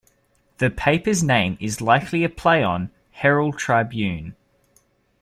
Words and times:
The 0.57 0.71
paper's 0.71 1.23
name 1.23 1.57
is 1.59 1.79
likely 1.79 2.23
a 2.23 2.29
play 2.29 2.63
on 2.63 2.89
"Herald 3.11 3.59
Tribune". 3.59 4.35